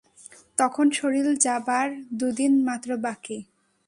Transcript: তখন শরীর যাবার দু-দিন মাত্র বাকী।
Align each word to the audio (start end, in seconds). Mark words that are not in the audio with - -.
তখন 0.57 0.85
শরীর 0.91 1.27
যাবার 1.39 1.87
দু-দিন 2.19 2.53
মাত্র 2.67 2.89
বাকী। 2.97 3.37